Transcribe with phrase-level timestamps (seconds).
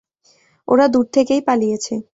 [0.67, 1.93] ওরা দূর থেকেই পালিয়েছে।